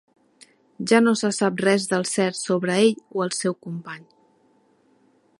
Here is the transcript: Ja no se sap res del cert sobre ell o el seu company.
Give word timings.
Ja 0.91 0.99
no 1.07 1.11
se 1.19 1.29
sap 1.39 1.59
res 1.65 1.85
del 1.91 2.07
cert 2.11 2.39
sobre 2.39 2.77
ell 2.85 3.05
o 3.19 3.25
el 3.27 3.35
seu 3.41 3.57
company. 3.67 4.09